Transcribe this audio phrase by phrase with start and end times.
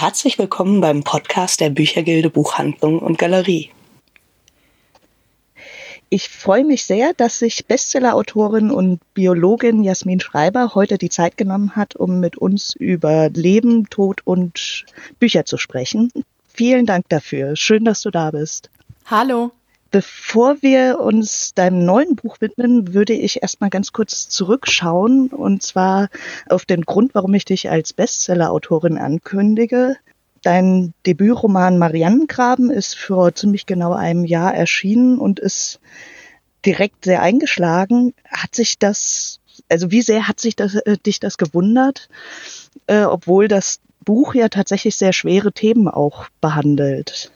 [0.00, 3.72] Herzlich willkommen beim Podcast der Büchergilde Buchhandlung und Galerie.
[6.08, 11.74] Ich freue mich sehr, dass sich Bestsellerautorin und Biologin Jasmin Schreiber heute die Zeit genommen
[11.74, 14.86] hat, um mit uns über Leben, Tod und
[15.18, 16.12] Bücher zu sprechen.
[16.46, 17.56] Vielen Dank dafür.
[17.56, 18.70] Schön, dass du da bist.
[19.06, 19.50] Hallo.
[19.90, 26.08] Bevor wir uns deinem neuen Buch widmen, würde ich erstmal ganz kurz zurückschauen und zwar
[26.48, 29.96] auf den Grund, warum ich dich als Bestsellerautorin ankündige.
[30.42, 35.80] Dein Debütroman Mariannengraben ist vor ziemlich genau einem Jahr erschienen und ist
[36.66, 38.12] direkt sehr eingeschlagen.
[38.30, 42.10] Hat sich das, also wie sehr hat sich das, äh, dich das gewundert,
[42.88, 47.32] äh, obwohl das Buch ja tatsächlich sehr schwere Themen auch behandelt?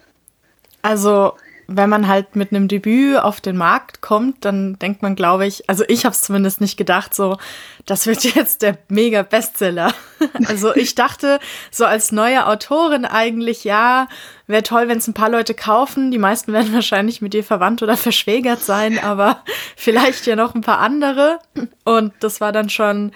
[0.82, 1.32] Also
[1.66, 5.68] wenn man halt mit einem Debüt auf den Markt kommt, dann denkt man, glaube ich,
[5.68, 7.38] also ich habe es zumindest nicht gedacht, so,
[7.86, 9.92] das wird jetzt der mega Bestseller.
[10.46, 11.40] Also ich dachte
[11.72, 14.06] so als neue Autorin eigentlich, ja,
[14.46, 16.12] wäre toll, wenn es ein paar Leute kaufen.
[16.12, 19.42] Die meisten werden wahrscheinlich mit dir verwandt oder verschwägert sein, aber
[19.76, 21.40] vielleicht ja noch ein paar andere.
[21.84, 23.10] Und das war dann schon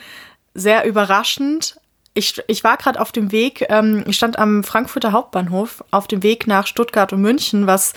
[0.52, 1.78] sehr überraschend.
[2.14, 6.24] Ich, ich war gerade auf dem Weg, ähm, ich stand am Frankfurter Hauptbahnhof auf dem
[6.24, 7.92] Weg nach Stuttgart und München, was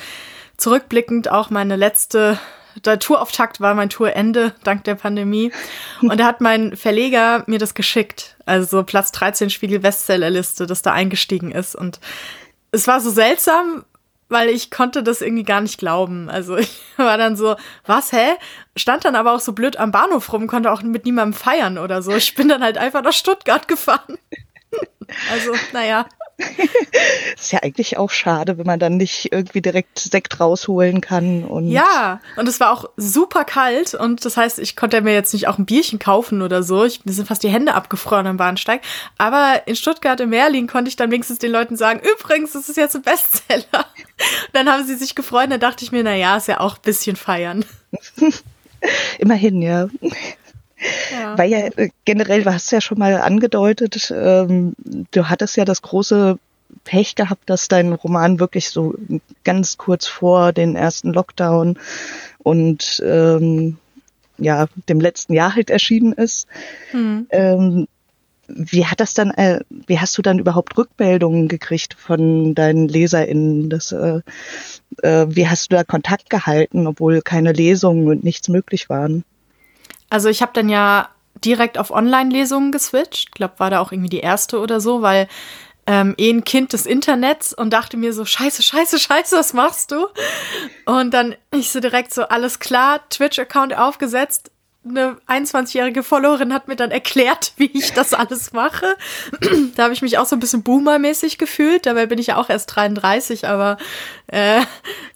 [0.59, 2.39] zurückblickend auch meine letzte
[2.85, 5.51] der Tourauftakt war mein Tourende dank der Pandemie.
[6.01, 8.35] Und da hat mein Verleger mir das geschickt.
[8.45, 11.75] Also Platz 13 Spiegel Bestsellerliste, das da eingestiegen ist.
[11.75, 11.99] Und
[12.71, 13.83] es war so seltsam,
[14.29, 16.29] weil ich konnte das irgendwie gar nicht glauben.
[16.29, 18.35] Also ich war dann so, was, hä?
[18.75, 22.01] Stand dann aber auch so blöd am Bahnhof rum, konnte auch mit niemandem feiern oder
[22.01, 22.11] so.
[22.11, 24.17] Ich bin dann halt einfach nach Stuttgart gefahren.
[25.31, 26.05] Also, naja.
[27.35, 31.43] Ist ja eigentlich auch schade, wenn man dann nicht irgendwie direkt Sekt rausholen kann.
[31.43, 35.33] Und ja, und es war auch super kalt und das heißt, ich konnte mir jetzt
[35.33, 36.85] nicht auch ein Bierchen kaufen oder so.
[36.85, 38.81] Ich, mir sind fast die Hände abgefroren am Bahnsteig.
[39.17, 42.77] Aber in Stuttgart im Merlin konnte ich dann wenigstens den Leuten sagen, übrigens, das ist
[42.77, 43.65] jetzt ein Bestseller.
[43.73, 46.59] Und dann haben sie sich gefreut und dann dachte ich mir, na ja, ist ja
[46.59, 47.65] auch ein bisschen feiern.
[49.19, 49.87] Immerhin, ja.
[51.11, 51.37] Ja.
[51.37, 54.73] Weil ja äh, generell, du hast ja schon mal angedeutet, ähm,
[55.11, 56.37] du hattest ja das große
[56.83, 58.93] Pech gehabt, dass dein Roman wirklich so
[59.43, 61.77] ganz kurz vor den ersten Lockdown
[62.39, 63.77] und ähm,
[64.37, 66.47] ja, dem letzten Jahr halt erschienen ist.
[66.91, 67.27] Hm.
[67.29, 67.87] Ähm,
[68.47, 73.69] wie hat das dann, äh, wie hast du dann überhaupt Rückmeldungen gekriegt von deinen LeserInnen?
[73.69, 74.21] Das, äh,
[75.03, 79.23] äh, wie hast du da Kontakt gehalten, obwohl keine Lesungen und nichts möglich waren?
[80.09, 81.09] Also ich habe dann ja
[81.43, 83.29] direkt auf Online-Lesungen geswitcht.
[83.29, 85.27] Ich glaube, war da auch irgendwie die erste oder so, weil
[85.89, 89.91] ähm, eh ein Kind des Internets und dachte mir so, scheiße, scheiße, scheiße, was machst
[89.91, 90.05] du?
[90.85, 94.51] Und dann ich so direkt so, alles klar, Twitch-Account aufgesetzt.
[94.87, 98.95] Eine 21-jährige Followerin hat mir dann erklärt, wie ich das alles mache.
[99.75, 101.87] da habe ich mich auch so ein bisschen Boomer-mäßig gefühlt.
[101.87, 103.77] Dabei bin ich ja auch erst 33, aber
[104.27, 104.61] äh,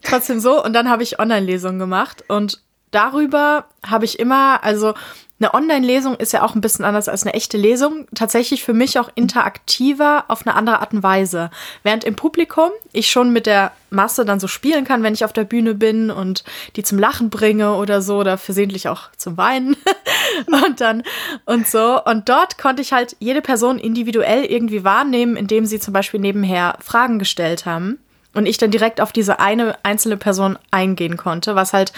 [0.02, 0.62] trotzdem so.
[0.62, 2.63] Und dann habe ich Online-Lesungen gemacht und
[2.94, 4.94] darüber habe ich immer, also
[5.40, 8.06] eine Online-Lesung ist ja auch ein bisschen anders als eine echte Lesung.
[8.14, 11.50] Tatsächlich für mich auch interaktiver auf eine andere Art und Weise.
[11.82, 15.32] Während im Publikum ich schon mit der Masse dann so spielen kann, wenn ich auf
[15.32, 16.44] der Bühne bin und
[16.76, 19.76] die zum Lachen bringe oder so oder versehentlich auch zum Weinen
[20.46, 21.02] und dann
[21.46, 22.02] und so.
[22.04, 26.78] Und dort konnte ich halt jede Person individuell irgendwie wahrnehmen, indem sie zum Beispiel nebenher
[26.80, 27.98] Fragen gestellt haben
[28.34, 31.92] und ich dann direkt auf diese eine einzelne Person eingehen konnte, was halt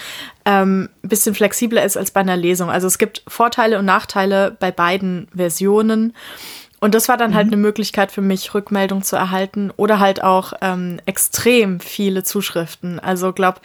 [0.45, 2.69] ähm, ein bisschen flexibler ist als bei einer Lesung.
[2.69, 6.13] Also es gibt Vorteile und Nachteile bei beiden Versionen.
[6.79, 7.49] Und das war dann halt mhm.
[7.49, 12.99] halt eine Möglichkeit für mich, Rückmeldung zu erhalten oder halt auch ähm, extrem viele Zuschriften.
[12.99, 13.61] Also glaub,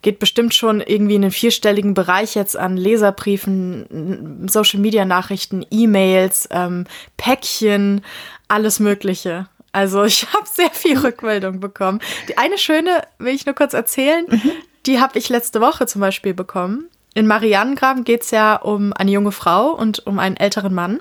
[0.00, 6.86] geht bestimmt schon irgendwie in den vierstelligen Bereich jetzt an Leserbriefen, Social-Media-Nachrichten, E-Mails, ähm,
[7.18, 8.00] Päckchen,
[8.48, 9.46] alles Mögliche.
[9.74, 12.00] Also ich habe sehr viel Rückmeldung bekommen.
[12.28, 14.24] Die eine schöne will ich nur kurz erzählen.
[14.28, 14.52] Mhm.
[14.86, 16.88] Die habe ich letzte Woche zum Beispiel bekommen.
[17.14, 21.00] In Marianengraben geht es ja um eine junge Frau und um einen älteren Mann.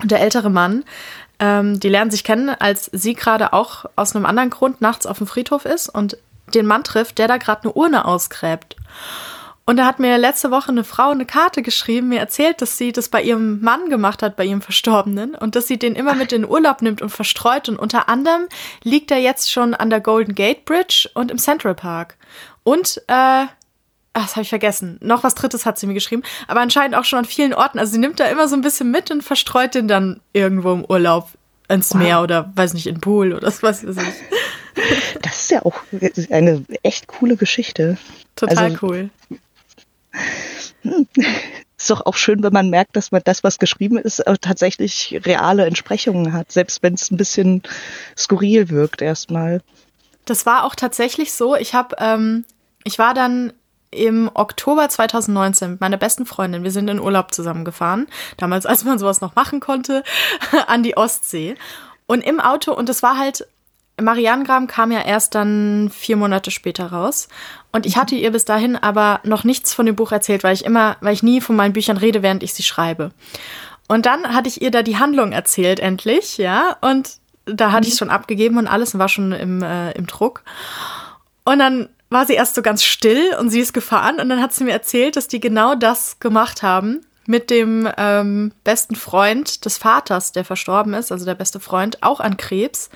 [0.00, 0.84] Und der ältere Mann,
[1.38, 5.18] ähm, die lernen sich kennen, als sie gerade auch aus einem anderen Grund nachts auf
[5.18, 6.16] dem Friedhof ist und
[6.54, 8.76] den Mann trifft, der da gerade eine Urne ausgräbt.
[9.64, 12.90] Und da hat mir letzte Woche eine Frau eine Karte geschrieben, mir erzählt, dass sie
[12.90, 16.32] das bei ihrem Mann gemacht hat, bei ihrem Verstorbenen, und dass sie den immer mit
[16.32, 17.68] in Urlaub nimmt und verstreut.
[17.68, 18.48] Und unter anderem
[18.82, 22.16] liegt er jetzt schon an der Golden Gate Bridge und im Central Park.
[22.64, 23.48] Und, äh, ach,
[24.14, 24.98] das habe ich vergessen.
[25.00, 27.78] Noch was Drittes hat sie mir geschrieben, aber anscheinend auch schon an vielen Orten.
[27.78, 30.84] Also sie nimmt da immer so ein bisschen mit und verstreut den dann irgendwo im
[30.84, 31.28] Urlaub
[31.68, 32.00] ins wow.
[32.00, 33.96] Meer oder weiß nicht, in den Pool oder was weiß ich.
[35.20, 35.76] Das ist ja auch
[36.30, 37.98] eine echt coole Geschichte.
[38.36, 39.10] Total also, cool.
[40.84, 45.20] Ist doch auch schön, wenn man merkt, dass man das, was geschrieben ist, äh, tatsächlich
[45.24, 47.62] reale Entsprechungen hat, selbst wenn es ein bisschen
[48.16, 49.62] skurril wirkt erstmal.
[50.24, 51.56] Das war auch tatsächlich so.
[51.56, 52.44] Ich habe, ähm,
[52.84, 53.52] ich war dann
[53.90, 56.64] im Oktober 2019 mit meiner besten Freundin.
[56.64, 58.06] Wir sind in Urlaub zusammengefahren,
[58.38, 60.02] damals, als man sowas noch machen konnte,
[60.66, 61.56] an die Ostsee.
[62.06, 63.46] Und im Auto, und es war halt,
[64.00, 67.28] Marianengraben kam ja erst dann vier Monate später raus.
[67.72, 70.64] Und ich hatte ihr bis dahin aber noch nichts von dem Buch erzählt, weil ich
[70.64, 73.10] immer, weil ich nie von meinen Büchern rede, während ich sie schreibe.
[73.88, 76.76] Und dann hatte ich ihr da die Handlung erzählt, endlich, ja.
[76.80, 80.06] Und da hatte ich es schon abgegeben und alles und war schon im, äh, im
[80.06, 80.42] Druck.
[81.44, 84.52] Und dann war sie erst so ganz still und sie ist gefahren und dann hat
[84.52, 89.78] sie mir erzählt, dass die genau das gemacht haben mit dem ähm, besten Freund des
[89.78, 92.90] Vaters, der verstorben ist, also der beste Freund, auch an Krebs.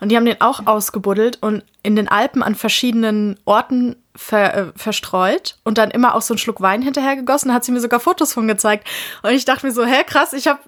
[0.00, 4.66] Und die haben den auch ausgebuddelt und in den Alpen an verschiedenen Orten ver, äh,
[4.76, 7.54] verstreut und dann immer auch so einen Schluck Wein hinterher gegossen.
[7.54, 8.86] hat sie mir sogar Fotos von gezeigt.
[9.22, 10.60] Und ich dachte mir so, hä, krass, ich hab,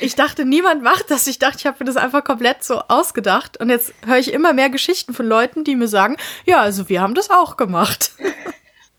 [0.00, 1.26] ich dachte, niemand macht das.
[1.26, 3.58] Ich dachte, ich habe mir das einfach komplett so ausgedacht.
[3.60, 7.00] Und jetzt höre ich immer mehr Geschichten von Leuten, die mir sagen, ja, also wir
[7.00, 8.12] haben das auch gemacht.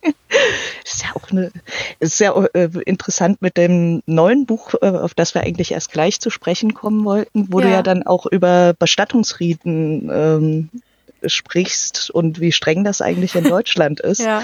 [0.85, 1.51] ist ja auch eine,
[1.99, 6.19] ist sehr äh, interessant mit dem neuen Buch, äh, auf das wir eigentlich erst gleich
[6.19, 7.65] zu sprechen kommen wollten, wo ja.
[7.65, 10.69] du ja dann auch über Bestattungsriten ähm,
[11.25, 14.21] sprichst und wie streng das eigentlich in Deutschland ist.
[14.21, 14.43] Ja.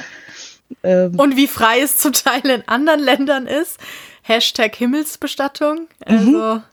[0.83, 3.77] Ähm, und wie frei es zum Teil in anderen Ländern ist.
[4.23, 5.87] Hashtag Himmelsbestattung.
[6.07, 6.17] Mhm.
[6.17, 6.31] Also.
[6.31, 6.63] Mhm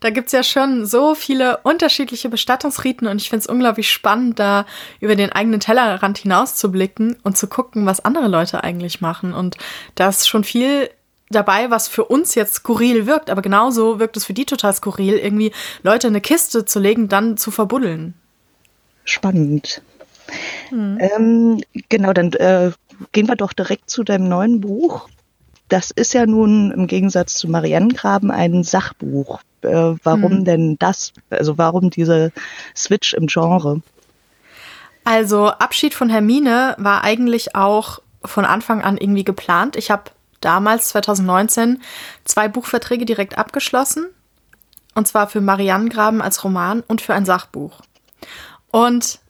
[0.00, 4.64] da gibt's ja schon so viele unterschiedliche Bestattungsriten und ich finde es unglaublich spannend, da
[5.00, 9.32] über den eigenen Tellerrand hinaus zu blicken und zu gucken, was andere Leute eigentlich machen.
[9.34, 9.56] Und
[9.96, 10.90] da ist schon viel
[11.30, 15.14] dabei, was für uns jetzt skurril wirkt, aber genauso wirkt es für die total skurril,
[15.14, 15.52] irgendwie
[15.82, 18.14] Leute in eine Kiste zu legen, dann zu verbuddeln.
[19.04, 19.82] Spannend.
[20.68, 20.98] Hm.
[21.00, 22.70] Ähm, genau, dann äh,
[23.12, 25.08] gehen wir doch direkt zu deinem neuen Buch.
[25.68, 29.40] Das ist ja nun im Gegensatz zu Marianengraben ein Sachbuch.
[29.62, 30.44] Äh, warum hm.
[30.44, 31.12] denn das?
[31.30, 32.32] Also warum diese
[32.76, 33.82] Switch im Genre?
[35.04, 39.76] Also Abschied von Hermine war eigentlich auch von Anfang an irgendwie geplant.
[39.76, 40.04] Ich habe
[40.40, 41.80] damals 2019
[42.24, 44.06] zwei Buchverträge direkt abgeschlossen.
[44.94, 47.80] Und zwar für Marianengraben als Roman und für ein Sachbuch.
[48.70, 49.20] Und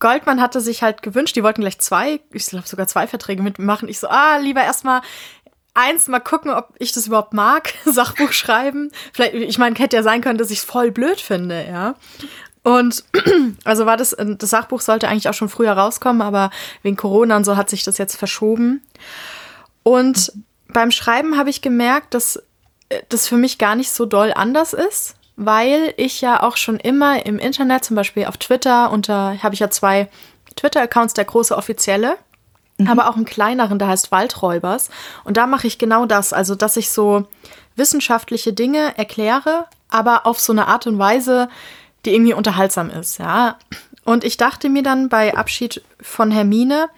[0.00, 3.88] Goldman hatte sich halt gewünscht, die wollten gleich zwei, ich glaube sogar zwei Verträge mitmachen.
[3.88, 5.00] Ich so, ah, lieber erstmal
[5.78, 8.90] eins, mal gucken, ob ich das überhaupt mag, Sachbuch schreiben.
[9.12, 11.94] Vielleicht, ich meine, hätte ja sein können, dass ich es voll blöd finde, ja.
[12.62, 13.04] Und
[13.64, 16.50] also war das, das Sachbuch sollte eigentlich auch schon früher rauskommen, aber
[16.82, 18.82] wegen Corona und so hat sich das jetzt verschoben.
[19.82, 20.32] Und
[20.66, 22.42] beim Schreiben habe ich gemerkt, dass
[22.88, 26.78] äh, das für mich gar nicht so doll anders ist, weil ich ja auch schon
[26.78, 30.10] immer im Internet, zum Beispiel auf Twitter, unter habe ich ja zwei
[30.56, 32.18] Twitter-Accounts, der große offizielle
[32.78, 32.88] mhm.
[32.88, 34.90] aber auch einen kleineren, der heißt Waldräubers.
[35.24, 37.26] Und da mache ich genau das, also dass ich so
[37.76, 41.48] wissenschaftliche Dinge erkläre, aber auf so eine Art und Weise,
[42.04, 43.56] die irgendwie unterhaltsam ist, ja.
[44.04, 46.88] Und ich dachte mir dann bei Abschied von Hermine,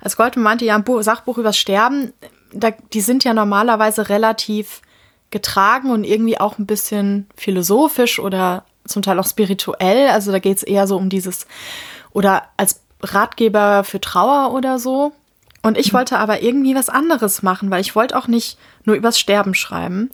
[0.00, 2.12] als Goldman meinte, ja, ein Sachbuch übers Sterben,
[2.52, 4.82] da, die sind ja normalerweise relativ
[5.30, 10.08] getragen und irgendwie auch ein bisschen philosophisch oder zum Teil auch spirituell.
[10.08, 11.46] Also da geht es eher so um dieses,
[12.12, 15.12] oder als Ratgeber für Trauer oder so.
[15.62, 19.18] Und ich wollte aber irgendwie was anderes machen, weil ich wollte auch nicht nur übers
[19.18, 20.10] Sterben schreiben.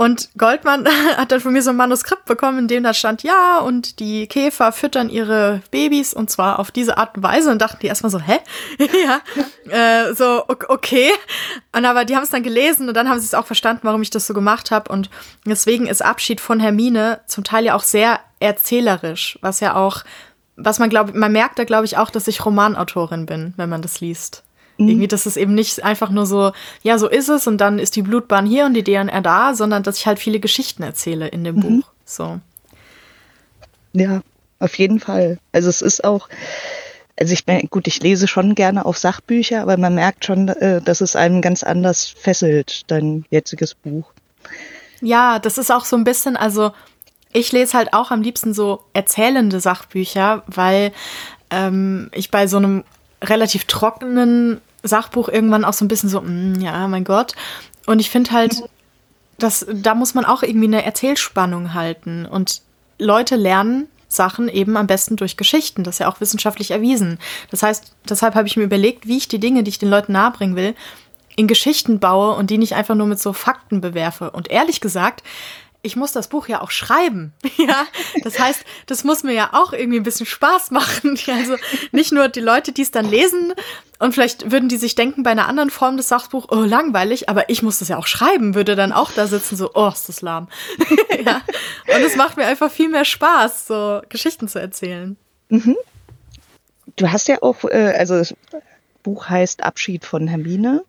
[0.00, 0.88] Und Goldmann
[1.18, 4.26] hat dann von mir so ein Manuskript bekommen, in dem da stand, ja, und die
[4.28, 8.08] Käfer füttern ihre Babys und zwar auf diese Art und Weise und dachten die erstmal
[8.08, 8.38] so, hä?
[9.04, 9.20] ja,
[10.08, 11.10] äh, so, okay.
[11.76, 14.00] Und aber die haben es dann gelesen und dann haben sie es auch verstanden, warum
[14.00, 14.90] ich das so gemacht habe.
[14.90, 15.10] Und
[15.44, 20.02] deswegen ist Abschied von Hermine zum Teil ja auch sehr erzählerisch, was ja auch
[20.56, 23.82] was man glaubt, man merkt da, glaube ich, auch, dass ich Romanautorin bin, wenn man
[23.82, 24.42] das liest.
[24.76, 24.88] Mhm.
[24.88, 26.52] Irgendwie, dass es eben nicht einfach nur so,
[26.82, 29.82] ja, so ist es und dann ist die Blutbahn hier und die DNR da, sondern
[29.82, 31.60] dass ich halt viele Geschichten erzähle in dem mhm.
[31.60, 31.90] Buch.
[32.04, 32.40] So.
[33.92, 34.20] Ja,
[34.58, 35.38] auf jeden Fall.
[35.52, 36.28] Also es ist auch,
[37.18, 40.80] also ich meine, gut, ich lese schon gerne auf Sachbücher, aber man merkt schon, äh,
[40.80, 44.12] dass es einem ganz anders fesselt, dein jetziges Buch.
[45.02, 46.72] Ja, das ist auch so ein bisschen, also
[47.32, 50.92] ich lese halt auch am liebsten so erzählende Sachbücher, weil
[51.50, 52.84] ähm, ich bei so einem
[53.22, 57.34] relativ trockenen Sachbuch irgendwann auch so ein bisschen so, mm, ja, mein Gott.
[57.86, 58.62] Und ich finde halt,
[59.38, 62.26] dass da muss man auch irgendwie eine Erzählspannung halten.
[62.26, 62.62] Und
[62.98, 65.84] Leute lernen Sachen eben am besten durch Geschichten.
[65.84, 67.18] Das ist ja auch wissenschaftlich erwiesen.
[67.50, 70.12] Das heißt, deshalb habe ich mir überlegt, wie ich die Dinge, die ich den Leuten
[70.12, 70.74] nahebringen will,
[71.36, 74.30] in Geschichten baue und die nicht einfach nur mit so Fakten bewerfe.
[74.32, 75.22] Und ehrlich gesagt,
[75.82, 77.32] ich muss das Buch ja auch schreiben.
[77.56, 77.86] Ja,
[78.24, 81.18] das heißt, das muss mir ja auch irgendwie ein bisschen Spaß machen.
[81.28, 81.56] Also
[81.92, 83.52] nicht nur die Leute, die es dann lesen
[83.98, 87.50] und vielleicht würden die sich denken bei einer anderen Form des Sachbuchs, oh, langweilig, aber
[87.50, 90.22] ich muss das ja auch schreiben, würde dann auch da sitzen, so, oh, ist das
[90.22, 90.48] lahm.
[91.24, 91.42] ja.
[91.94, 95.18] Und es macht mir einfach viel mehr Spaß, so Geschichten zu erzählen.
[95.50, 95.76] Mhm.
[96.96, 98.34] Du hast ja auch, äh, also das
[99.02, 100.82] Buch heißt Abschied von Hermine.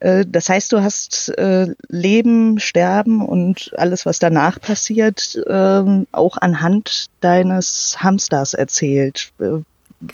[0.00, 6.36] Äh, das heißt, du hast äh, Leben, Sterben und alles, was danach passiert, ähm, auch
[6.36, 9.32] anhand deines Hamsters erzählt.
[9.38, 9.64] Äh, genau.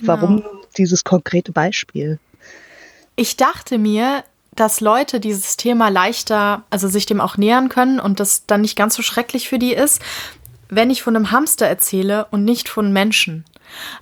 [0.00, 0.45] Warum
[0.76, 2.19] dieses konkrete Beispiel?
[3.17, 4.25] Ich dachte mir,
[4.57, 8.76] dass Leute dieses Thema leichter, also sich dem auch nähern können und das dann nicht
[8.76, 10.00] ganz so schrecklich für die ist,
[10.69, 13.45] wenn ich von einem Hamster erzähle und nicht von Menschen.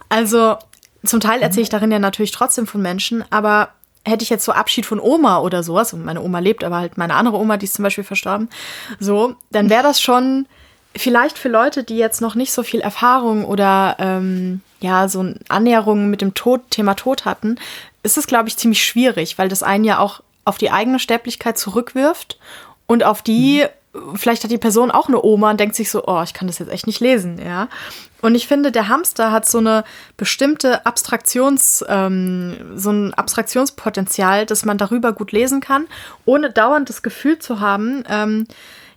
[0.08, 0.56] Also
[1.04, 3.70] zum Teil erzähle ich darin ja natürlich trotzdem von Menschen, aber
[4.04, 6.98] hätte ich jetzt so Abschied von Oma oder sowas, und meine Oma lebt, aber halt
[6.98, 8.48] meine andere Oma, die ist zum Beispiel verstorben,
[8.98, 10.46] so, dann wäre das schon
[10.96, 16.10] vielleicht für Leute, die jetzt noch nicht so viel Erfahrung oder ähm, ja, so Annäherungen
[16.10, 17.56] mit dem Tod, Thema Tod hatten,
[18.02, 21.56] ist es, glaube ich, ziemlich schwierig, weil das einen ja auch auf die eigene Sterblichkeit
[21.56, 22.38] zurückwirft
[22.86, 23.68] und auf die, mhm.
[24.14, 26.58] Vielleicht hat die Person auch eine Oma und denkt sich so, oh, ich kann das
[26.58, 27.68] jetzt echt nicht lesen, ja.
[28.22, 29.84] Und ich finde, der Hamster hat so eine
[30.16, 35.86] bestimmte Abstraktions, ähm, so ein Abstraktionspotenzial, dass man darüber gut lesen kann,
[36.24, 38.46] ohne dauernd das Gefühl zu haben, ähm,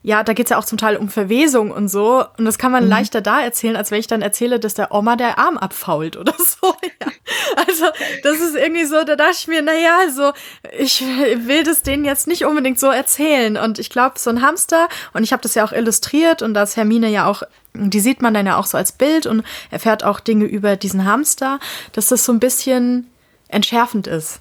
[0.05, 2.23] ja, da geht's ja auch zum Teil um Verwesung und so.
[2.37, 2.91] Und das kann man mhm.
[2.91, 6.35] leichter da erzählen, als wenn ich dann erzähle, dass der Oma der Arm abfault oder
[6.37, 6.75] so.
[6.83, 7.07] Ja.
[7.55, 7.85] Also,
[8.21, 10.31] das ist irgendwie so, da dachte ich mir, naja, also,
[10.77, 13.57] ich will das denen jetzt nicht unbedingt so erzählen.
[13.57, 16.61] Und ich glaube, so ein Hamster, und ich habe das ja auch illustriert und da
[16.61, 17.41] ist Hermine ja auch
[17.77, 21.03] die sieht man dann ja auch so als Bild und erfährt auch Dinge über diesen
[21.03, 21.59] Hamster,
[21.91, 23.07] dass das so ein bisschen
[23.49, 24.39] entschärfend ist.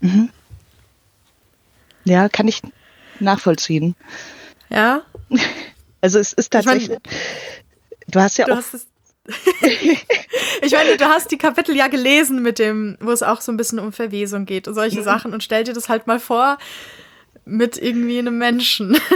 [0.00, 0.30] Mhm.
[2.02, 2.60] Ja, kann ich
[3.20, 3.94] nachvollziehen.
[4.72, 5.02] Ja.
[6.00, 6.84] Also es ist tatsächlich.
[6.84, 7.00] Ich mein,
[8.08, 8.56] du hast ja du auch.
[8.56, 8.86] Hast
[10.62, 13.56] ich meine, du hast die Kapitel ja gelesen mit dem, wo es auch so ein
[13.56, 15.04] bisschen um Verwesung geht und solche mhm.
[15.04, 16.58] Sachen und stell dir das halt mal vor,
[17.44, 18.96] mit irgendwie einem Menschen.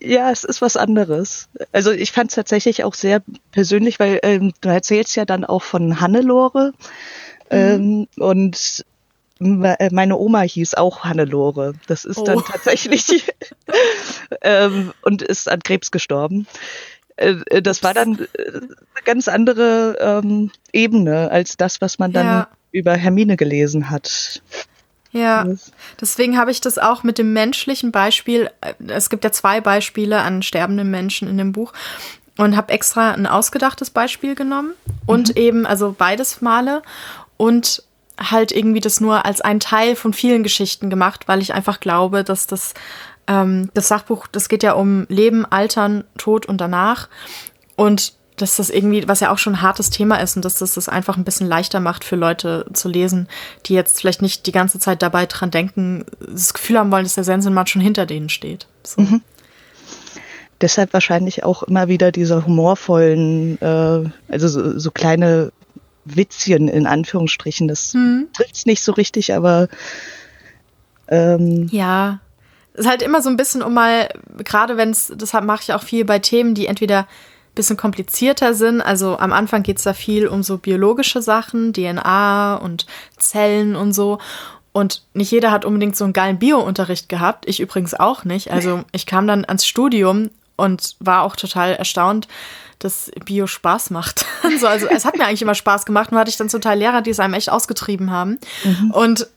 [0.00, 1.48] Ja, es ist was anderes.
[1.72, 5.64] Also ich fand es tatsächlich auch sehr persönlich, weil ähm, du erzählst ja dann auch
[5.64, 6.72] von Hannelore
[7.50, 7.56] mhm.
[7.56, 8.84] ähm, und
[9.38, 11.74] meine Oma hieß auch Hannelore.
[11.86, 12.24] Das ist oh.
[12.24, 13.24] dann tatsächlich
[14.42, 16.46] ähm, und ist an Krebs gestorben.
[17.16, 22.26] Äh, äh, das war dann eine ganz andere ähm, Ebene als das, was man dann
[22.26, 22.48] ja.
[22.72, 24.42] über Hermine gelesen hat.
[25.10, 25.46] Ja,
[26.00, 30.20] deswegen habe ich das auch mit dem menschlichen Beispiel, äh, es gibt ja zwei Beispiele
[30.20, 31.72] an sterbenden Menschen in dem Buch
[32.36, 34.74] und habe extra ein ausgedachtes Beispiel genommen
[35.06, 35.42] und mhm.
[35.42, 36.82] eben, also beides Male
[37.36, 37.82] und
[38.18, 42.24] halt irgendwie das nur als ein Teil von vielen Geschichten gemacht, weil ich einfach glaube,
[42.24, 42.74] dass das,
[43.26, 47.08] ähm, das Sachbuch, das geht ja um Leben, Altern, Tod und danach
[47.76, 50.74] und dass das irgendwie, was ja auch schon ein hartes Thema ist und dass das
[50.74, 53.28] das einfach ein bisschen leichter macht für Leute zu lesen,
[53.66, 57.14] die jetzt vielleicht nicht die ganze Zeit dabei dran denken, das Gefühl haben wollen, dass
[57.14, 58.66] der Sensenmann schon hinter denen steht.
[58.84, 59.02] So.
[59.02, 59.22] Mhm.
[60.60, 65.52] Deshalb wahrscheinlich auch immer wieder diese humorvollen, äh, also so, so kleine
[66.16, 67.68] Witzchen in Anführungsstrichen.
[67.68, 68.28] Das mhm.
[68.32, 69.68] trifft nicht so richtig, aber
[71.08, 72.20] ähm, ja,
[72.74, 74.08] es ist halt immer so ein bisschen um mal,
[74.44, 77.08] gerade wenn es, deshalb mache ich auch viel bei Themen, die entweder
[77.58, 78.80] bisschen komplizierter sind.
[78.80, 82.86] Also am Anfang geht es da viel um so biologische Sachen, DNA und
[83.16, 84.18] Zellen und so.
[84.72, 87.48] Und nicht jeder hat unbedingt so einen geilen Bio-Unterricht gehabt.
[87.48, 88.52] Ich übrigens auch nicht.
[88.52, 92.28] Also ich kam dann ans Studium und war auch total erstaunt,
[92.78, 94.24] dass Bio Spaß macht.
[94.42, 96.12] also, also es hat mir eigentlich immer Spaß gemacht.
[96.12, 98.38] Nur hatte ich dann zum Teil Lehrer, die es einem echt ausgetrieben haben.
[98.64, 98.90] Mhm.
[98.92, 99.28] Und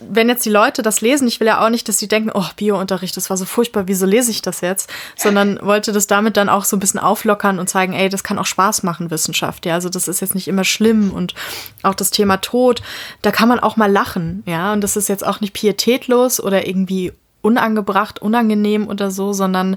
[0.00, 2.44] wenn jetzt die Leute das lesen, ich will ja auch nicht, dass sie denken, oh,
[2.56, 4.90] Biounterricht, das war so furchtbar, wieso lese ich das jetzt?
[5.16, 8.38] Sondern wollte das damit dann auch so ein bisschen auflockern und zeigen, ey, das kann
[8.38, 9.74] auch Spaß machen, Wissenschaft, ja.
[9.74, 11.34] Also das ist jetzt nicht immer schlimm und
[11.82, 12.82] auch das Thema Tod,
[13.22, 14.72] da kann man auch mal lachen, ja.
[14.72, 17.12] Und das ist jetzt auch nicht pietätlos oder irgendwie
[17.46, 19.76] unangebracht, unangenehm oder so, sondern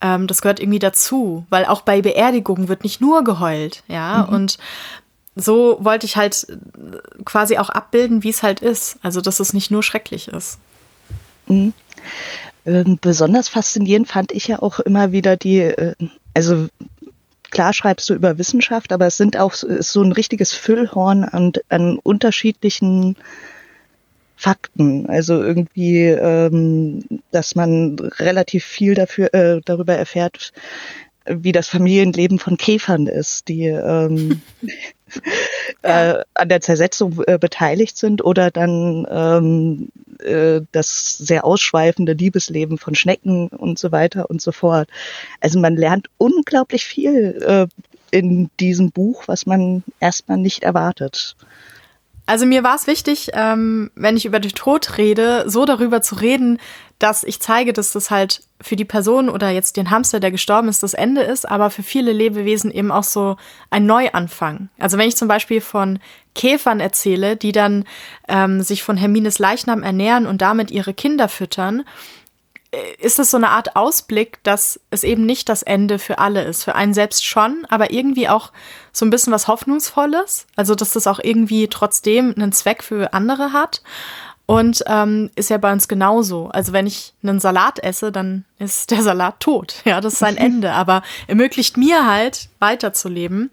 [0.00, 4.26] ähm, das gehört irgendwie dazu, weil auch bei Beerdigungen wird nicht nur geheult, ja.
[4.26, 4.34] Mhm.
[4.34, 4.58] Und
[5.36, 6.46] so wollte ich halt
[7.24, 8.98] quasi auch abbilden, wie es halt ist.
[9.02, 10.58] Also, dass es nicht nur schrecklich ist.
[11.46, 11.74] Mhm.
[12.66, 15.94] Ähm, besonders faszinierend fand ich ja auch immer wieder die, äh,
[16.34, 16.68] also
[17.50, 21.52] klar schreibst du über Wissenschaft, aber es sind auch ist so ein richtiges Füllhorn an,
[21.68, 23.16] an unterschiedlichen
[24.40, 25.06] Fakten.
[25.06, 30.52] Also irgendwie, ähm, dass man relativ viel dafür äh, darüber erfährt,
[31.26, 34.40] wie das Familienleben von Käfern ist, die ähm,
[35.82, 39.88] äh, an der Zersetzung äh, beteiligt sind oder dann ähm,
[40.24, 44.88] äh, das sehr ausschweifende Liebesleben von Schnecken und so weiter und so fort.
[45.40, 47.66] Also man lernt unglaublich viel äh,
[48.10, 51.36] in diesem Buch, was man erstmal nicht erwartet.
[52.30, 56.14] Also mir war es wichtig, ähm, wenn ich über den Tod rede, so darüber zu
[56.14, 56.60] reden,
[57.00, 60.68] dass ich zeige, dass das halt für die Person oder jetzt den Hamster, der gestorben
[60.68, 63.36] ist, das Ende ist, aber für viele Lebewesen eben auch so
[63.70, 64.68] ein Neuanfang.
[64.78, 65.98] Also wenn ich zum Beispiel von
[66.36, 67.84] Käfern erzähle, die dann
[68.28, 71.82] ähm, sich von Hermines Leichnam ernähren und damit ihre Kinder füttern,
[72.70, 76.44] äh, ist es so eine Art Ausblick, dass es eben nicht das Ende für alle
[76.44, 76.62] ist.
[76.62, 78.52] Für einen selbst schon, aber irgendwie auch
[78.92, 80.46] so ein bisschen was Hoffnungsvolles.
[80.56, 83.82] Also, dass das auch irgendwie trotzdem einen Zweck für andere hat.
[84.50, 86.48] Und ähm, ist ja bei uns genauso.
[86.48, 89.76] Also wenn ich einen Salat esse, dann ist der Salat tot.
[89.84, 90.72] Ja, das ist sein Ende.
[90.72, 93.50] Aber ermöglicht mir halt weiterzuleben.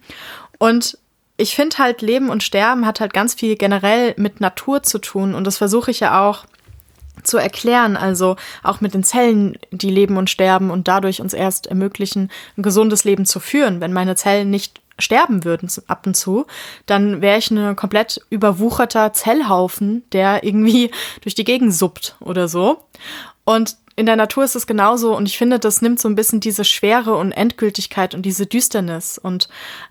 [0.58, 0.98] Und
[1.38, 5.36] ich finde halt, Leben und Sterben hat halt ganz viel generell mit Natur zu tun.
[5.36, 6.46] Und das versuche ich ja auch
[7.22, 11.67] zu erklären, also auch mit den Zellen, die leben und sterben und dadurch uns erst
[11.67, 13.82] ermöglichen, ein gesundes Leben zu führen.
[13.82, 16.46] Wenn meine Zellen nicht sterben würden ab und zu,
[16.86, 22.84] dann wäre ich ein komplett überwucherter Zellhaufen, der irgendwie durch die Gegend suppt oder so.
[23.44, 26.39] Und in der Natur ist es genauso und ich finde, das nimmt so ein bisschen
[26.39, 29.18] diese Schwere und Endgültigkeit und diese Düsternis.
[29.18, 29.50] Und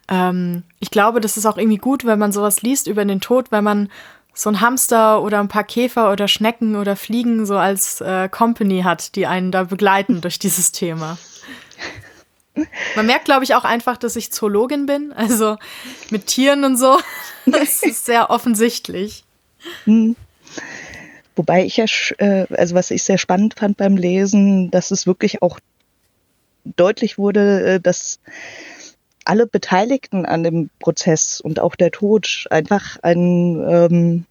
[0.09, 3.51] ähm, ich glaube, das ist auch irgendwie gut, wenn man sowas liest über den Tod,
[3.51, 3.89] wenn man
[4.33, 8.83] so ein Hamster oder ein paar Käfer oder Schnecken oder Fliegen so als äh, Company
[8.83, 11.19] hat, die einen da begleiten durch dieses Thema.
[12.95, 15.57] Man merkt, glaube ich, auch einfach, dass ich Zoologin bin, also
[16.11, 16.99] mit Tieren und so.
[17.49, 19.23] Das ist sehr offensichtlich.
[19.85, 20.17] Hm.
[21.37, 21.85] Wobei ich ja,
[22.19, 25.61] äh, also was ich sehr spannend fand beim Lesen, dass es wirklich auch
[26.65, 28.19] deutlich wurde, äh, dass
[29.25, 34.25] alle Beteiligten an dem Prozess und auch der Tod einfach ein, ähm,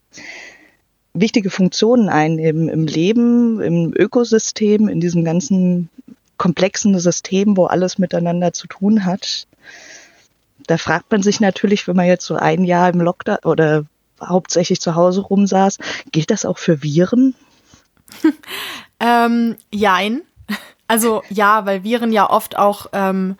[1.14, 5.90] wichtige Funktionen einnehmen im Leben, im Ökosystem, in diesem ganzen
[6.38, 9.48] komplexen System, wo alles miteinander zu tun hat.
[10.68, 13.86] Da fragt man sich natürlich, wenn man jetzt so ein Jahr im Lockdown oder
[14.22, 15.78] hauptsächlich zu Hause rumsaß,
[16.12, 17.36] gilt das auch für Viren?
[19.00, 20.22] ähm, jein.
[20.88, 23.36] Also ja, weil Viren ja oft auch ähm,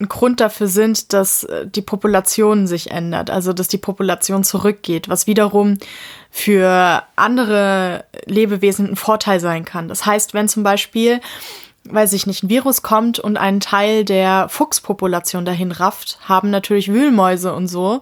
[0.00, 5.08] ein Grund dafür sind, dass äh, die Population sich ändert, also dass die Population zurückgeht,
[5.08, 5.78] was wiederum
[6.30, 9.88] für andere Lebewesen ein Vorteil sein kann.
[9.88, 11.20] Das heißt, wenn zum Beispiel,
[11.88, 16.92] weiß ich nicht, ein Virus kommt und einen Teil der Fuchspopulation dahin rafft, haben natürlich
[16.92, 18.00] Wühlmäuse und so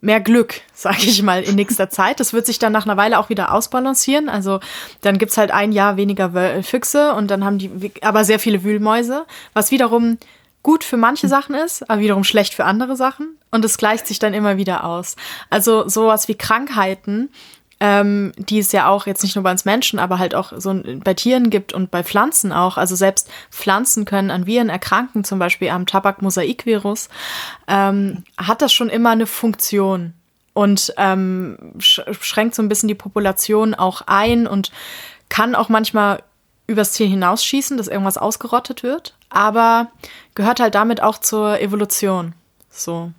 [0.00, 2.20] mehr Glück, sage ich mal, in nächster Zeit.
[2.20, 4.28] Das wird sich dann nach einer Weile auch wieder ausbalancieren.
[4.28, 4.60] Also
[5.00, 9.26] dann gibt's halt ein Jahr weniger Füchse und dann haben die aber sehr viele Wühlmäuse,
[9.52, 10.18] was wiederum
[10.62, 13.36] gut für manche Sachen ist, aber wiederum schlecht für andere Sachen.
[13.50, 15.16] Und es gleicht sich dann immer wieder aus.
[15.50, 17.30] Also sowas wie Krankheiten,
[17.80, 20.80] ähm, die es ja auch jetzt nicht nur bei uns Menschen, aber halt auch so
[21.04, 22.76] bei Tieren gibt und bei Pflanzen auch.
[22.76, 27.08] Also selbst Pflanzen können an Viren erkranken, zum Beispiel am Tabak-Mosaik-Virus.
[27.66, 30.14] Ähm, hat das schon immer eine Funktion
[30.54, 34.72] und ähm, schränkt so ein bisschen die Population auch ein und
[35.28, 36.22] kann auch manchmal
[36.66, 39.90] übers Ziel hinausschießen, dass irgendwas ausgerottet wird aber
[40.34, 42.34] gehört halt damit auch zur Evolution.
[42.70, 43.12] So.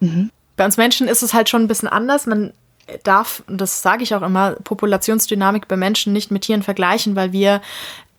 [0.00, 0.30] Mhm.
[0.56, 2.26] Bei uns Menschen ist es halt schon ein bisschen anders.
[2.26, 2.52] Man
[3.02, 7.32] darf, und das sage ich auch immer, Populationsdynamik bei Menschen nicht mit Tieren vergleichen, weil
[7.32, 7.60] wir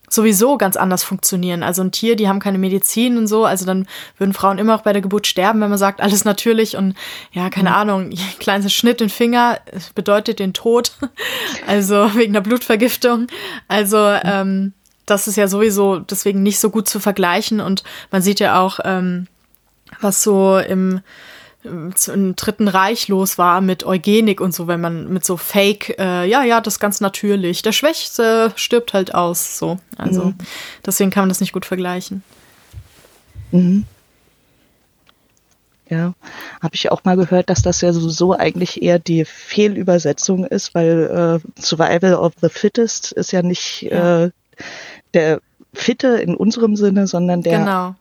[0.10, 1.64] sowieso ganz anders funktionieren.
[1.64, 4.82] Also ein Tier, die haben keine Medizin und so, also dann würden Frauen immer auch
[4.82, 6.96] bei der Geburt sterben, wenn man sagt, alles natürlich und
[7.34, 7.76] ja, keine mhm.
[7.76, 9.60] Ahnung, kleiner Schnitt den Finger
[9.96, 10.92] bedeutet den Tod,
[11.68, 13.28] also wegen der Blutvergiftung.
[13.68, 14.22] Also mhm.
[14.24, 14.74] ähm,
[15.08, 17.60] das ist ja sowieso deswegen nicht so gut zu vergleichen.
[17.62, 19.28] Und man sieht ja auch, ähm,
[20.02, 21.02] was so im,
[21.64, 26.26] im Dritten Reich los war mit Eugenik und so, wenn man mit so Fake, äh,
[26.28, 27.62] ja, ja, das ist ganz natürlich.
[27.62, 29.80] Der Schwächste stirbt halt aus, so.
[29.98, 30.36] Also mhm.
[30.86, 32.24] deswegen kann man das nicht gut vergleichen.
[33.52, 33.86] Mhm.
[35.90, 36.14] Ja,
[36.62, 41.42] habe ich auch mal gehört, dass das ja sowieso eigentlich eher die Fehlübersetzung ist, weil
[41.46, 44.26] äh, Survival of the Fittest ist ja nicht ja.
[44.26, 44.32] Äh,
[45.14, 45.40] der
[45.74, 47.96] Fitte in unserem Sinne, sondern der, genau.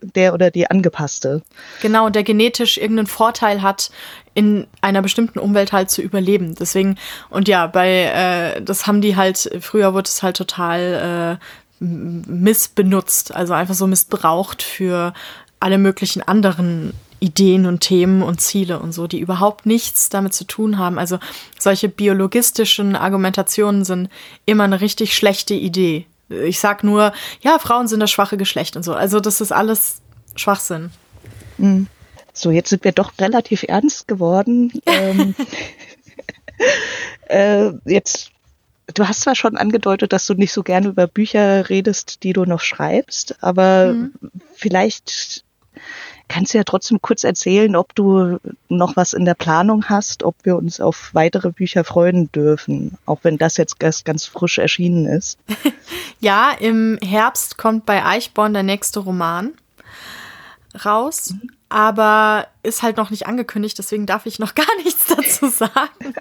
[0.00, 1.42] Der oder die angepasste.
[1.82, 3.90] Genau, der genetisch irgendeinen Vorteil hat,
[4.34, 6.54] in einer bestimmten Umwelt halt zu überleben.
[6.54, 6.96] Deswegen,
[7.28, 11.38] und ja, bei, äh, das haben die halt, früher wurde es halt total
[11.80, 15.12] äh, missbenutzt, also einfach so missbraucht für
[15.60, 20.44] alle möglichen anderen Ideen und Themen und Ziele und so, die überhaupt nichts damit zu
[20.44, 20.98] tun haben.
[20.98, 21.18] Also
[21.58, 24.08] solche biologistischen Argumentationen sind
[24.46, 26.06] immer eine richtig schlechte Idee.
[26.28, 28.94] Ich sag nur, ja, Frauen sind das schwache Geschlecht und so.
[28.94, 30.02] Also das ist alles
[30.36, 30.90] Schwachsinn.
[31.56, 31.86] Mhm.
[32.32, 34.72] So, jetzt sind wir doch relativ ernst geworden.
[34.86, 35.34] ähm,
[37.28, 38.30] äh, jetzt
[38.94, 42.44] du hast zwar schon angedeutet, dass du nicht so gerne über Bücher redest, die du
[42.44, 44.12] noch schreibst, aber mhm.
[44.54, 45.44] vielleicht
[46.28, 48.38] kannst du ja trotzdem kurz erzählen, ob du
[48.68, 53.20] noch was in der Planung hast, ob wir uns auf weitere Bücher freuen dürfen, auch
[53.22, 55.38] wenn das jetzt ganz, ganz frisch erschienen ist.
[56.20, 59.52] ja, im Herbst kommt bei Eichborn der nächste Roman
[60.84, 61.32] raus.
[61.32, 66.14] Mhm aber ist halt noch nicht angekündigt, deswegen darf ich noch gar nichts dazu sagen.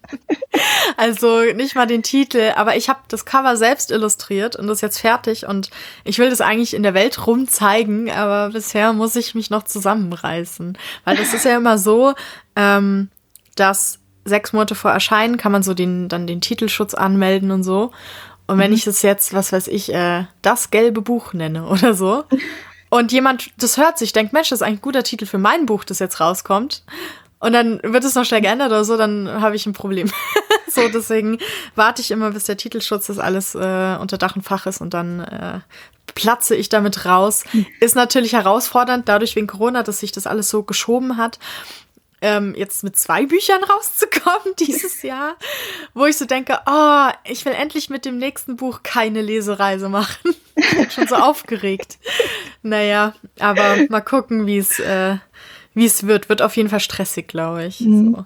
[0.98, 5.00] also nicht mal den Titel, aber ich habe das Cover selbst illustriert und ist jetzt
[5.00, 5.70] fertig und
[6.04, 9.64] ich will das eigentlich in der Welt rum zeigen, aber bisher muss ich mich noch
[9.64, 12.14] zusammenreißen, weil das ist ja immer so,
[12.56, 13.10] ähm,
[13.56, 17.92] dass sechs Monate vor Erscheinen kann man so den dann den Titelschutz anmelden und so.
[18.46, 18.78] Und wenn mhm.
[18.78, 22.24] ich das jetzt, was weiß ich, äh, das gelbe Buch nenne oder so,
[22.90, 25.66] und jemand das hört sich, denkt, Mensch, das ist eigentlich ein guter Titel für mein
[25.66, 26.84] Buch, das jetzt rauskommt.
[27.40, 30.12] Und dann wird es noch schnell geändert oder so, dann habe ich ein Problem.
[30.68, 31.38] so, deswegen
[31.76, 34.94] warte ich immer, bis der Titelschutz das alles äh, unter Dach und Fach ist und
[34.96, 35.60] dann äh,
[36.16, 37.44] platze ich damit raus.
[37.80, 41.38] Ist natürlich herausfordernd, dadurch wegen Corona, dass sich das alles so geschoben hat
[42.22, 45.36] ähm, jetzt mit zwei Büchern rauszukommen dieses Jahr,
[45.94, 50.36] wo ich so denke, oh, ich will endlich mit dem nächsten Buch keine Lesereise machen.
[50.58, 51.98] Ich bin schon so aufgeregt.
[52.62, 55.18] Naja, aber mal gucken, wie es äh,
[55.74, 56.30] wie es wird.
[56.30, 57.82] Wird auf jeden Fall stressig, glaube ich.
[57.82, 58.16] Mhm.
[58.16, 58.26] So.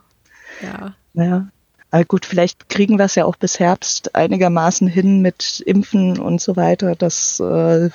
[0.66, 0.94] Ja.
[1.14, 1.48] Ja.
[1.92, 6.40] Aber gut, vielleicht kriegen wir es ja auch bis Herbst einigermaßen hin mit Impfen und
[6.40, 7.90] so weiter, dass äh,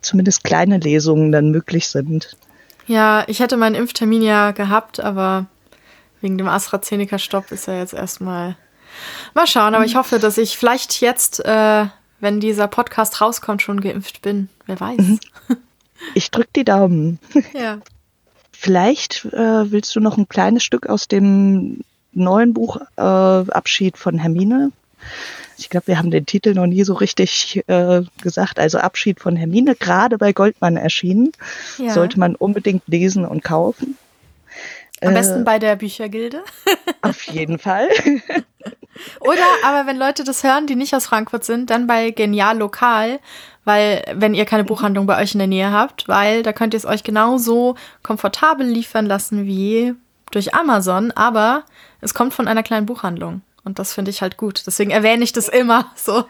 [0.00, 2.36] zumindest kleine Lesungen dann möglich sind.
[2.86, 5.46] Ja, ich hätte meinen Impftermin ja gehabt, aber
[6.22, 8.56] wegen dem AstraZeneca-Stopp ist er jetzt erstmal.
[9.34, 11.86] Mal schauen, aber ich hoffe, dass ich vielleicht jetzt, äh,
[12.22, 14.48] wenn dieser Podcast rauskommt, schon geimpft bin.
[14.66, 14.98] Wer weiß.
[14.98, 15.20] Mhm.
[16.14, 17.20] Ich drück die Daumen.
[17.54, 17.78] Ja.
[18.50, 21.82] Vielleicht äh, willst du noch ein kleines Stück aus dem
[22.12, 24.72] neuen Buch äh, Abschied von Hermine
[25.62, 28.58] ich glaube, wir haben den Titel noch nie so richtig äh, gesagt.
[28.58, 31.32] Also Abschied von Hermine, gerade bei Goldmann erschienen.
[31.78, 31.92] Ja.
[31.92, 33.96] Sollte man unbedingt lesen und kaufen.
[35.00, 36.42] Am besten äh, bei der Büchergilde.
[37.00, 37.88] Auf jeden Fall.
[39.20, 43.20] Oder aber wenn Leute das hören, die nicht aus Frankfurt sind, dann bei Genial Lokal,
[43.64, 46.78] weil wenn ihr keine Buchhandlung bei euch in der Nähe habt, weil da könnt ihr
[46.78, 49.94] es euch genauso komfortabel liefern lassen wie
[50.30, 51.64] durch Amazon, aber
[52.00, 53.42] es kommt von einer kleinen Buchhandlung.
[53.64, 54.64] Und das finde ich halt gut.
[54.66, 55.92] Deswegen erwähne ich das immer.
[55.96, 56.24] So,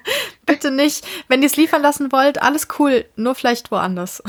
[0.44, 1.07] bitte nicht.
[1.29, 3.07] Wenn ihr es liefern lassen wollt, alles cool.
[3.16, 4.22] Nur vielleicht woanders.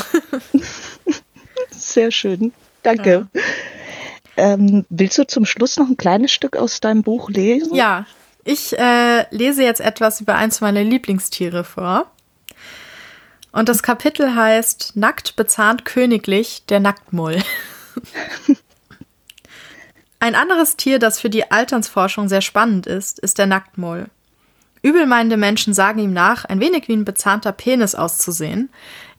[1.69, 2.53] Sehr schön.
[2.81, 3.27] Danke.
[3.33, 3.41] Ja.
[4.35, 7.75] Ähm, willst du zum Schluss noch ein kleines Stück aus deinem Buch lesen?
[7.75, 8.05] Ja,
[8.43, 12.11] ich äh, lese jetzt etwas über eins meiner Lieblingstiere vor.
[13.51, 17.41] Und das Kapitel heißt Nackt bezahnt königlich, der Nacktmull.
[20.19, 24.07] Ein anderes Tier, das für die Alternsforschung sehr spannend ist, ist der Nacktmull.
[24.81, 28.69] Übelmeinende Menschen sagen ihm nach, ein wenig wie ein bezahnter Penis auszusehen.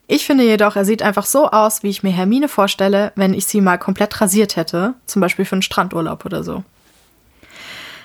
[0.07, 3.47] Ich finde jedoch, er sieht einfach so aus, wie ich mir Hermine vorstelle, wenn ich
[3.47, 6.65] sie mal komplett rasiert hätte, zum Beispiel für einen Strandurlaub oder so.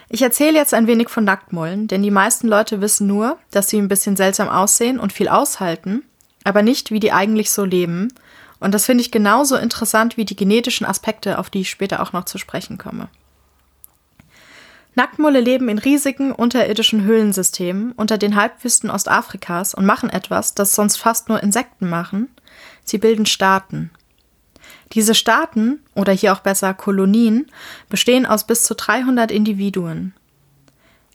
[0.09, 3.77] Ich erzähle jetzt ein wenig von Nacktmullen, denn die meisten Leute wissen nur, dass sie
[3.77, 6.03] ein bisschen seltsam aussehen und viel aushalten,
[6.43, 8.09] aber nicht, wie die eigentlich so leben
[8.59, 12.13] und das finde ich genauso interessant wie die genetischen Aspekte, auf die ich später auch
[12.13, 13.07] noch zu sprechen komme.
[14.95, 20.97] Nacktmulle leben in riesigen unterirdischen Höhlensystemen unter den Halbwüsten Ostafrikas und machen etwas, das sonst
[20.97, 22.27] fast nur Insekten machen.
[22.83, 23.91] Sie bilden Staaten.
[24.93, 27.47] Diese Staaten, oder hier auch besser Kolonien,
[27.89, 30.13] bestehen aus bis zu 300 Individuen.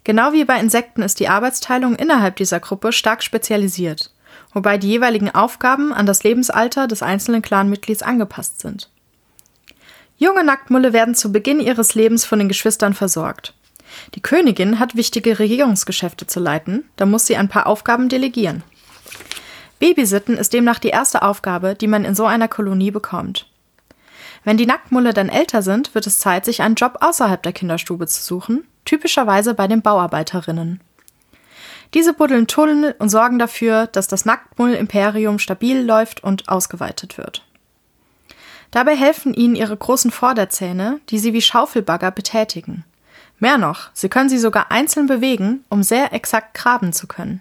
[0.05, 4.15] Genau wie bei Insekten ist die Arbeitsteilung innerhalb dieser Gruppe stark spezialisiert
[4.53, 8.91] wobei die jeweiligen Aufgaben an das Lebensalter des einzelnen Clanmitglieds angepasst sind.
[10.17, 13.55] Junge Nacktmulle werden zu Beginn ihres Lebens von den Geschwistern versorgt.
[14.15, 18.63] Die Königin hat wichtige Regierungsgeschäfte zu leiten, da muss sie ein paar Aufgaben delegieren.
[19.81, 23.47] Babysitten ist demnach die erste Aufgabe, die man in so einer Kolonie bekommt.
[24.45, 28.07] Wenn die Nacktmulle dann älter sind, wird es Zeit, sich einen Job außerhalb der Kinderstube
[28.07, 30.81] zu suchen, typischerweise bei den Bauarbeiterinnen.
[31.95, 37.45] Diese buddeln Tunnel und sorgen dafür, dass das Nacktmull-Imperium stabil läuft und ausgeweitet wird.
[38.71, 42.85] Dabei helfen ihnen ihre großen Vorderzähne, die sie wie Schaufelbagger betätigen.
[43.39, 47.41] Mehr noch, sie können sie sogar einzeln bewegen, um sehr exakt graben zu können.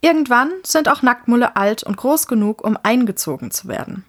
[0.00, 4.04] Irgendwann sind auch Nacktmulle alt und groß genug, um eingezogen zu werden.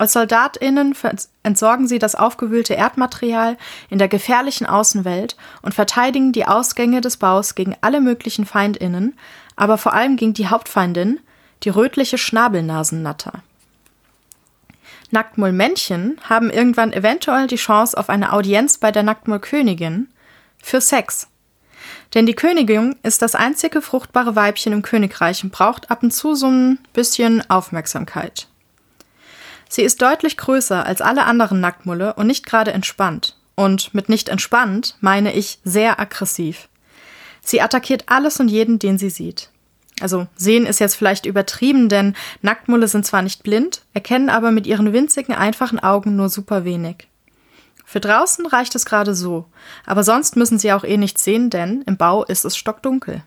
[0.00, 0.94] Als SoldatInnen
[1.42, 3.56] entsorgen sie das aufgewühlte Erdmaterial
[3.90, 9.18] in der gefährlichen Außenwelt und verteidigen die Ausgänge des Baus gegen alle möglichen FeindInnen,
[9.56, 11.18] aber vor allem gegen die Hauptfeindin,
[11.64, 13.42] die rötliche Schnabelnasennatter.
[15.10, 20.08] Nacktmullmännchen haben irgendwann eventuell die Chance auf eine Audienz bei der Nacktmullkönigin
[20.62, 21.28] für Sex.
[22.14, 26.34] Denn die Königin ist das einzige fruchtbare Weibchen im Königreich und braucht ab und zu
[26.34, 28.48] so ein bisschen Aufmerksamkeit.
[29.68, 33.36] Sie ist deutlich größer als alle anderen Nacktmulle und nicht gerade entspannt.
[33.54, 36.68] Und mit nicht entspannt meine ich sehr aggressiv.
[37.42, 39.50] Sie attackiert alles und jeden, den sie sieht.
[40.00, 44.66] Also sehen ist jetzt vielleicht übertrieben, denn Nacktmulle sind zwar nicht blind, erkennen aber mit
[44.66, 47.08] ihren winzigen, einfachen Augen nur super wenig.
[47.84, 49.46] Für draußen reicht es gerade so,
[49.86, 53.22] aber sonst müssen sie auch eh nichts sehen, denn im Bau ist es stockdunkel.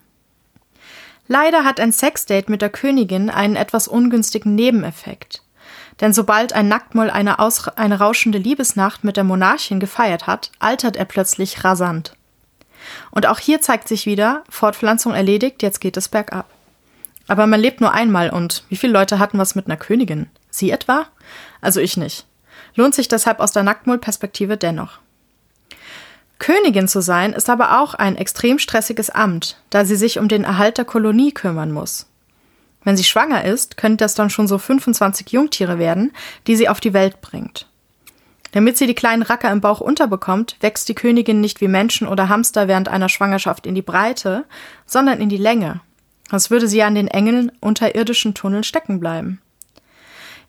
[1.26, 5.42] Leider hat ein Sexdate mit der Königin einen etwas ungünstigen Nebeneffekt.
[6.00, 11.04] Denn sobald ein Nacktmull eine, eine rauschende Liebesnacht mit der Monarchin gefeiert hat, altert er
[11.04, 12.14] plötzlich rasant.
[13.10, 16.46] Und auch hier zeigt sich wieder, Fortpflanzung erledigt, jetzt geht es bergab.
[17.28, 20.28] Aber man lebt nur einmal und wie viele Leute hatten was mit einer Königin?
[20.50, 21.06] Sie etwa?
[21.60, 22.26] Also ich nicht.
[22.74, 24.98] Lohnt sich deshalb aus der Nacktmull-Perspektive dennoch.
[26.38, 30.42] Königin zu sein ist aber auch ein extrem stressiges Amt, da sie sich um den
[30.42, 32.06] Erhalt der Kolonie kümmern muss.
[32.84, 36.12] Wenn sie schwanger ist, können das dann schon so 25 Jungtiere werden,
[36.46, 37.68] die sie auf die Welt bringt.
[38.52, 42.28] Damit sie die kleinen Racker im Bauch unterbekommt, wächst die Königin nicht wie Menschen oder
[42.28, 44.44] Hamster während einer Schwangerschaft in die Breite,
[44.84, 45.80] sondern in die Länge.
[46.30, 49.40] Als würde sie an den engen unterirdischen Tunneln stecken bleiben.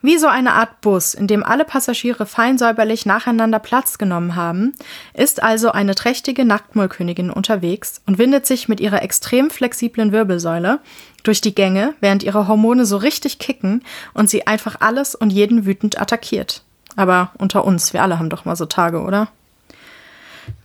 [0.05, 4.73] Wie so eine Art Bus, in dem alle Passagiere fein säuberlich nacheinander Platz genommen haben,
[5.13, 10.79] ist also eine trächtige Nacktmullkönigin unterwegs und windet sich mit ihrer extrem flexiblen Wirbelsäule
[11.23, 13.81] durch die Gänge, während ihre Hormone so richtig kicken
[14.13, 16.63] und sie einfach alles und jeden wütend attackiert.
[16.97, 19.29] Aber unter uns, wir alle haben doch mal so Tage, oder?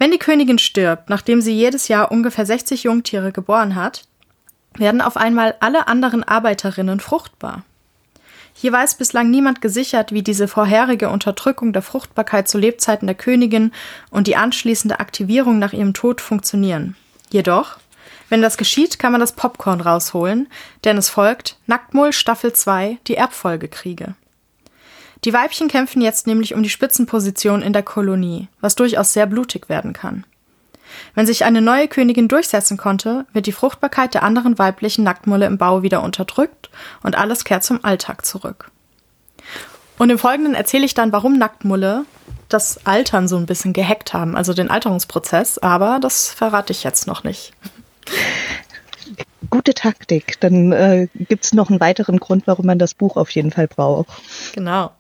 [0.01, 4.03] Wenn die Königin stirbt, nachdem sie jedes Jahr ungefähr 60 Jungtiere geboren hat,
[4.77, 7.63] werden auf einmal alle anderen Arbeiterinnen fruchtbar.
[8.61, 13.71] Hier weiß bislang niemand gesichert, wie diese vorherige Unterdrückung der Fruchtbarkeit zu Lebzeiten der Königin
[14.11, 16.97] und die anschließende Aktivierung nach ihrem Tod funktionieren.
[17.31, 17.77] Jedoch,
[18.29, 20.49] wenn das geschieht, kann man das Popcorn rausholen,
[20.83, 24.17] denn es folgt Nacktmull Staffel 2, die Erbfolgekriege.
[25.25, 29.69] Die Weibchen kämpfen jetzt nämlich um die Spitzenposition in der Kolonie, was durchaus sehr blutig
[29.69, 30.25] werden kann.
[31.15, 35.59] Wenn sich eine neue Königin durchsetzen konnte, wird die Fruchtbarkeit der anderen weiblichen Nacktmulle im
[35.59, 36.71] Bau wieder unterdrückt
[37.03, 38.71] und alles kehrt zum Alltag zurück.
[39.99, 42.05] Und im Folgenden erzähle ich dann, warum Nacktmulle
[42.49, 47.07] das Altern so ein bisschen gehackt haben, also den Alterungsprozess, aber das verrate ich jetzt
[47.07, 47.53] noch nicht.
[49.51, 50.41] Gute Taktik.
[50.41, 53.69] Dann äh, gibt es noch einen weiteren Grund, warum man das Buch auf jeden Fall
[53.69, 54.09] braucht.
[54.55, 54.93] Genau.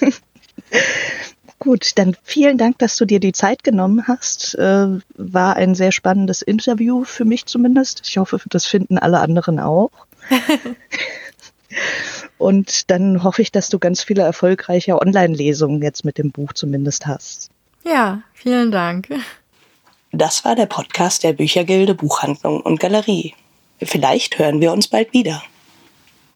[1.58, 4.54] Gut, dann vielen Dank, dass du dir die Zeit genommen hast.
[4.54, 8.02] Äh, war ein sehr spannendes Interview für mich zumindest.
[8.06, 9.90] Ich hoffe, das finden alle anderen auch.
[12.38, 17.06] Und dann hoffe ich, dass du ganz viele erfolgreiche Online-Lesungen jetzt mit dem Buch zumindest
[17.06, 17.50] hast.
[17.84, 19.08] Ja, vielen Dank.
[20.12, 23.34] Das war der Podcast der Büchergilde Buchhandlung und Galerie.
[23.82, 25.42] Vielleicht hören wir uns bald wieder.